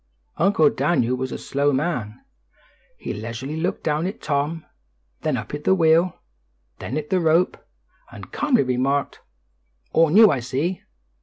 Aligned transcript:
Uncle 0.37 0.67
Daniel 0.71 1.15
was 1.15 1.31
a 1.31 1.37
slow 1.37 1.71
man. 1.71 2.21
He 2.97 3.13
leisurely 3.13 3.57
looked 3.57 3.83
down 3.83 4.07
at 4.07 4.19
Tom, 4.19 4.65
then 5.21 5.37
up 5.37 5.53
at 5.53 5.63
the 5.63 5.75
wheel, 5.75 6.17
then 6.79 6.97
at 6.97 7.11
the 7.11 7.19
rope, 7.19 7.55
and 8.11 8.31
calmly 8.31 8.63
remarked, 8.63 9.19
"All 9.93 10.09
new, 10.09 10.31
I 10.31 10.39
see." 10.39 10.81